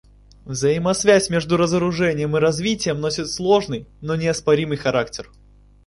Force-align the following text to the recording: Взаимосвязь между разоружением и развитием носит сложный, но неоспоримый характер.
Взаимосвязь 0.45 1.29
между 1.29 1.57
разоружением 1.57 2.35
и 2.35 2.39
развитием 2.39 2.99
носит 2.99 3.29
сложный, 3.29 3.85
но 4.01 4.15
неоспоримый 4.15 4.77
характер. 4.77 5.29